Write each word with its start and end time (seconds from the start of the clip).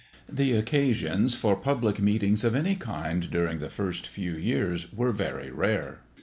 The 0.27 0.53
occasions 0.53 1.35
for 1.35 1.55
public 1.55 1.99
meetings 2.01 2.43
of 2.43 2.55
any 2.55 2.73
kind 2.73 3.29
during 3.29 3.59
the 3.59 3.69
first 3.69 4.07
few 4.07 4.33
years 4.33 4.91
were 4.91 5.11
very 5.11 5.51
rare. 5.51 5.99